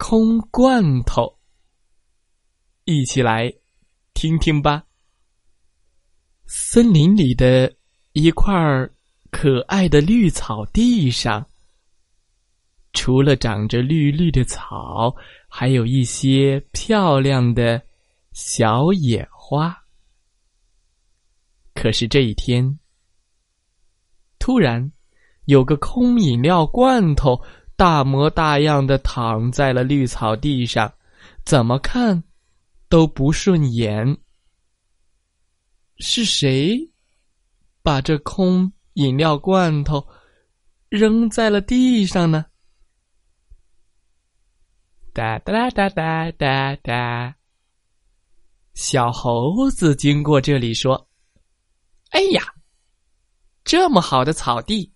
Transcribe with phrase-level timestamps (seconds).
[0.00, 1.38] 空罐头，
[2.84, 3.52] 一起来
[4.14, 4.82] 听听吧。
[6.46, 7.70] 森林里的
[8.14, 8.50] 一块
[9.30, 11.46] 可爱的绿草地上，
[12.94, 15.14] 除了长着绿绿的草，
[15.46, 17.80] 还有一些漂亮的
[18.32, 19.76] 小野花。
[21.74, 22.78] 可是这一天，
[24.38, 24.90] 突然
[25.44, 27.38] 有个空饮料罐头。
[27.80, 30.92] 大模大样的躺在了绿草地上，
[31.46, 32.22] 怎么看
[32.90, 34.18] 都不顺眼。
[35.96, 36.78] 是谁
[37.82, 40.06] 把这空饮料罐头
[40.90, 42.44] 扔在了地上呢？
[45.14, 47.34] 哒哒哒哒哒哒！
[48.74, 51.08] 小猴子经过这里说
[52.12, 52.42] ：“哎呀，
[53.64, 54.92] 这么好的草地，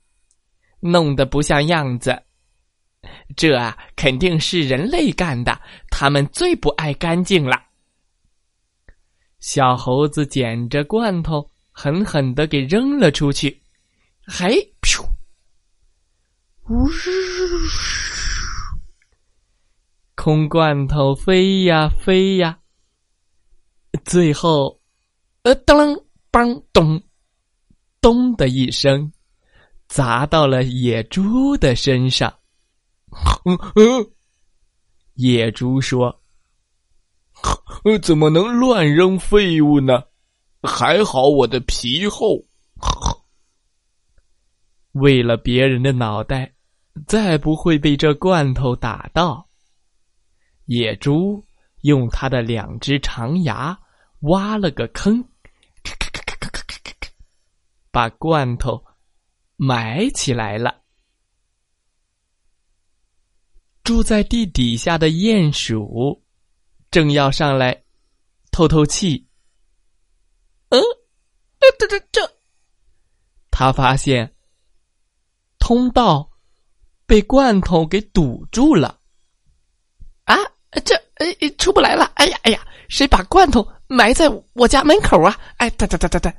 [0.81, 2.23] 弄得不像样子。”
[3.37, 5.61] 这啊，肯定是人类干的。
[5.91, 7.61] 他们最不爱干净了。
[9.41, 13.63] 小猴子捡着罐头，狠狠的给扔了出去。
[14.27, 15.05] 嘿，噗！
[16.71, 16.89] 呜！
[20.15, 22.59] 空罐头飞呀飞呀，
[24.07, 24.81] 最后，
[25.43, 27.03] 呃，当啷当咚
[28.01, 29.13] 咚的一声，
[29.89, 32.35] 砸到了野猪的身上。
[33.45, 34.11] 嗯嗯，
[35.15, 36.23] 野猪说
[38.03, 40.03] ：“怎么能乱扔废物呢？
[40.63, 42.43] 还好我的皮厚，
[44.93, 46.55] 为了别人的脑袋，
[47.07, 49.47] 再不会被这罐头打到。”
[50.65, 51.45] 野猪
[51.83, 53.79] 用它的两只长牙
[54.21, 55.23] 挖了个坑，
[55.83, 57.11] 咔咔咔咔咔咔咔咔，
[57.91, 58.83] 把罐头
[59.57, 60.84] 埋起来了。
[63.85, 66.23] 住在地底下的鼹鼠，
[66.91, 67.85] 正要上来
[68.51, 69.29] 透透气。
[70.71, 70.81] 嗯，
[71.79, 72.37] 这这这，
[73.51, 74.35] 他发现
[75.59, 76.31] 通道
[77.05, 78.99] 被罐头给堵住了。
[80.25, 80.35] 啊，
[80.83, 81.27] 这哎
[81.59, 82.05] 出不来了！
[82.15, 85.39] 哎呀哎呀，谁把罐头埋在我家门口啊？
[85.59, 86.35] 哎，哒哒哒哒哒！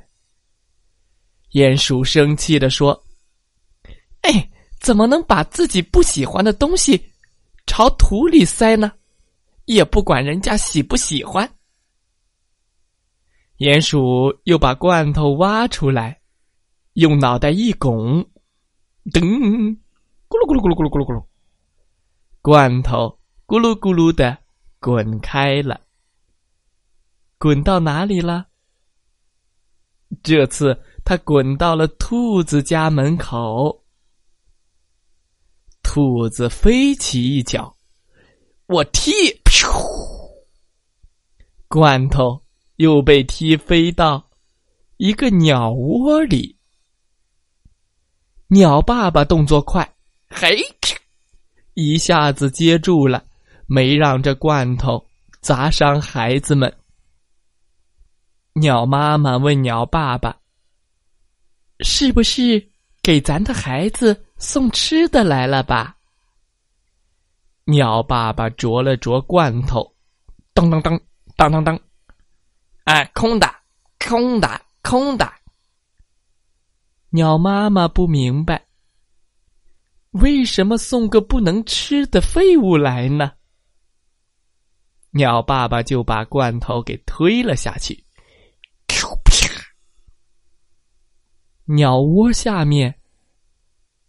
[1.52, 3.00] 鼹鼠生气的说
[4.22, 7.00] ：“哎，怎么能把自己不喜欢的东西？”
[7.76, 8.90] 朝土里塞呢，
[9.66, 11.46] 也不管人家喜不喜欢。
[13.58, 16.18] 鼹鼠又把罐头挖出来，
[16.94, 18.24] 用脑袋一拱，
[19.12, 19.20] 噔，
[20.26, 21.26] 咕噜咕噜咕噜咕噜咕噜咕噜，
[22.40, 24.38] 罐头咕噜咕噜的
[24.80, 25.78] 滚开了。
[27.36, 28.46] 滚到哪里了？
[30.22, 33.84] 这次它滚到了兔子家门口。
[35.96, 37.74] 兔子飞起一脚，
[38.66, 39.10] 我踢，
[41.68, 42.38] 罐头
[42.76, 44.28] 又被踢飞到
[44.98, 46.54] 一个鸟窝里。
[48.48, 49.90] 鸟爸爸动作快，
[50.28, 50.58] 嘿，
[51.72, 53.24] 一下子接住了，
[53.64, 55.02] 没让这罐头
[55.40, 56.70] 砸伤孩子们。
[58.52, 60.38] 鸟妈妈问鸟爸爸
[61.80, 62.68] ：“是不是
[63.06, 65.96] 给咱的孩子？”送吃的来了吧？
[67.66, 69.94] 鸟爸爸啄了啄罐头，
[70.52, 71.00] 当当当
[71.36, 71.80] 当当当，
[72.82, 73.46] 哎，空的，
[74.00, 75.32] 空的，空的。
[77.10, 78.66] 鸟妈妈不明白，
[80.10, 83.32] 为什么送个不能吃的废物来呢？
[85.12, 88.04] 鸟爸爸就把罐头给推了下去，
[91.64, 92.95] 鸟窝下面。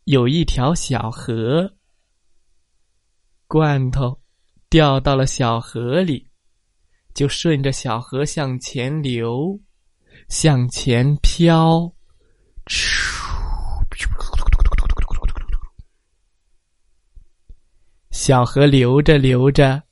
[0.07, 1.69] 有一条小河，
[3.45, 4.17] 罐头
[4.69, 6.25] 掉到了小河里，
[7.13, 9.59] 就顺着小河向前流，
[10.29, 11.93] 向前飘，
[18.09, 19.83] 小河流着流着，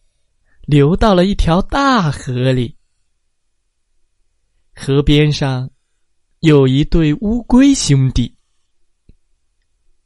[0.61, 2.77] 流到了一条大河里。
[4.73, 5.69] 河边上
[6.39, 8.33] 有一对乌龟兄弟。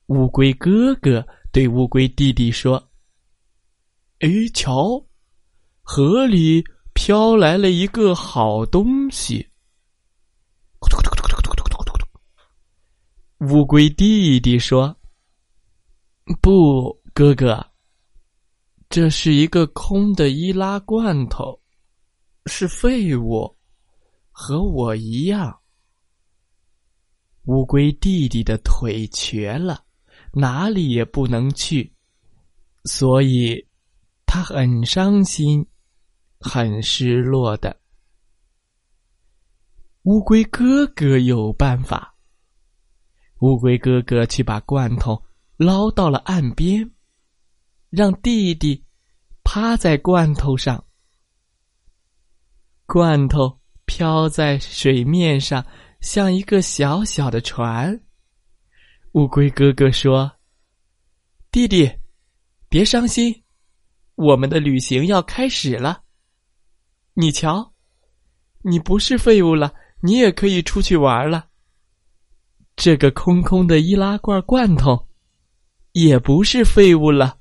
[0.09, 2.83] 乌龟哥哥对乌龟弟弟说
[4.21, 5.05] ：“哎，瞧，
[5.83, 6.63] 河里
[6.93, 9.47] 飘来了一个好东西。
[13.51, 14.97] 乌龟弟弟说
[16.41, 17.63] ：“不，哥哥，
[18.89, 21.61] 这是一个空的易拉罐头，
[22.47, 23.55] 是废物，
[24.31, 25.55] 和我一样。”
[27.45, 29.85] 乌龟弟弟的腿瘸了，
[30.33, 31.93] 哪里也不能去，
[32.85, 33.67] 所以
[34.25, 35.65] 他很伤心，
[36.39, 37.79] 很失落的。
[40.03, 42.15] 乌龟哥哥有办法。
[43.39, 45.23] 乌龟哥哥去把罐头
[45.57, 46.91] 捞到了岸边，
[47.89, 48.85] 让弟弟
[49.43, 50.83] 趴在罐头上，
[52.85, 55.65] 罐头飘在水面上。
[56.01, 58.01] 像一个小小的船，
[59.13, 60.31] 乌龟哥哥说
[61.49, 61.91] ：“弟弟，
[62.69, 63.43] 别伤心，
[64.13, 66.03] 我们的旅行要开始了。
[67.15, 67.73] 你瞧，
[68.61, 71.47] 你不是废物了，你也可以出去玩了。
[72.75, 75.07] 这个空空的易拉罐罐头，
[75.93, 77.39] 也不是废物了。”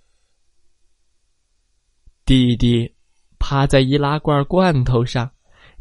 [2.25, 2.95] 弟弟
[3.39, 5.31] 趴在易拉罐罐头上，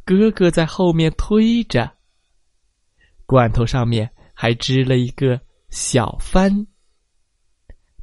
[0.03, 1.89] 哥哥在后面推着。
[3.25, 5.39] 罐头上面还织了一个
[5.69, 6.67] 小帆。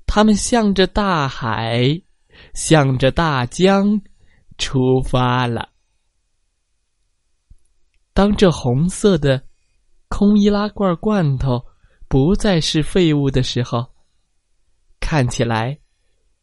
[0.07, 2.01] 他们向着大海，
[2.53, 4.01] 向着大江
[4.59, 5.71] 出发了。
[8.13, 9.45] 当这红色的
[10.09, 11.65] 空易拉罐罐头
[12.07, 13.93] 不再是废物的时候，
[15.01, 15.77] 看起来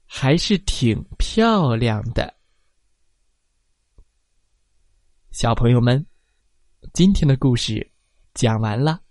[0.06, 2.35] 还是挺漂亮的。
[5.31, 6.06] 小朋友们，
[6.94, 7.89] 今天的故事。
[8.33, 9.01] 讲完了，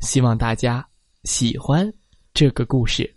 [0.00, 0.88] 希望大家
[1.24, 1.92] 喜欢
[2.32, 3.16] 这个故事。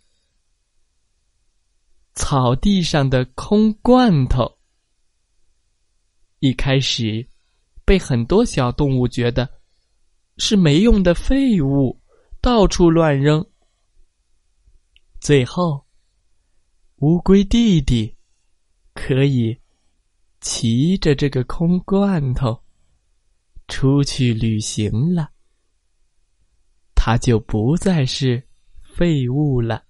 [2.16, 4.58] 草地上的空罐头，
[6.40, 7.28] 一开始
[7.86, 9.50] 被很多小动物觉得
[10.38, 12.00] 是没用的废物，
[12.42, 13.46] 到处乱扔。
[15.20, 15.86] 最后，
[16.98, 18.16] 乌龟弟弟
[18.94, 19.58] 可以
[20.42, 22.62] 骑着这个空罐头。
[23.70, 25.32] 出去旅行了，
[27.06, 28.42] 它就不再是
[28.82, 29.84] 废物了，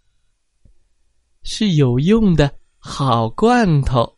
[1.44, 4.18] 是有用的好罐头。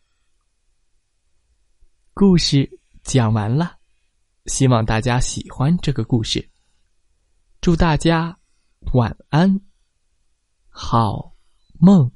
[2.14, 2.66] 故事
[3.02, 3.76] 讲完了，
[4.46, 6.48] 希望大家喜欢这个故事。
[7.60, 8.34] 祝大家
[8.94, 9.60] 晚安，
[10.70, 11.34] 好
[11.78, 12.10] 梦。